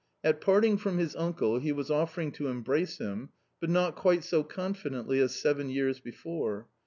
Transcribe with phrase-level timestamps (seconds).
[0.23, 4.43] At parting from his uncle he was offering to embrace him, but not quite so
[4.43, 6.67] confidently as seven years before.